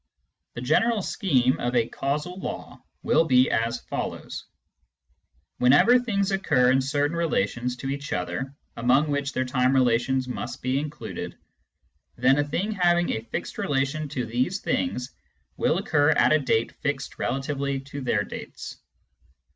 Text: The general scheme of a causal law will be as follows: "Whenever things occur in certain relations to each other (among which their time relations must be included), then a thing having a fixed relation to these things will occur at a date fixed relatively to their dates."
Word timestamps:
The 0.55 0.61
general 0.61 1.03
scheme 1.03 1.59
of 1.59 1.75
a 1.75 1.87
causal 1.87 2.39
law 2.39 2.81
will 3.03 3.23
be 3.25 3.51
as 3.51 3.81
follows: 3.81 4.45
"Whenever 5.59 5.99
things 5.99 6.31
occur 6.31 6.71
in 6.71 6.81
certain 6.81 7.15
relations 7.15 7.75
to 7.75 7.87
each 7.87 8.11
other 8.11 8.55
(among 8.75 9.11
which 9.11 9.31
their 9.31 9.45
time 9.45 9.75
relations 9.75 10.27
must 10.27 10.63
be 10.63 10.79
included), 10.79 11.37
then 12.15 12.39
a 12.39 12.43
thing 12.43 12.71
having 12.71 13.11
a 13.11 13.21
fixed 13.21 13.59
relation 13.59 14.09
to 14.09 14.25
these 14.25 14.61
things 14.61 15.13
will 15.55 15.77
occur 15.77 16.09
at 16.09 16.33
a 16.33 16.39
date 16.39 16.71
fixed 16.77 17.19
relatively 17.19 17.79
to 17.81 18.01
their 18.01 18.23
dates." 18.23 18.77